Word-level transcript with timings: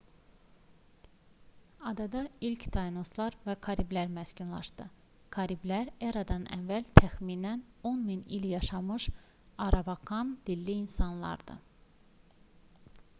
adada 1.91 2.21
ilk 2.49 2.63
tainoslar 2.77 3.35
və 3.49 3.55
kariblilər 3.67 4.09
məskunlaşdı. 4.15 4.87
kariblilər 5.37 5.93
e.ə 6.09 6.25
təxminən 7.03 7.63
10000 7.93 8.25
il 8.39 8.49
yaşamış 8.55 9.09
aravakan-dilli 9.69 10.79
insanlardı 10.89 11.59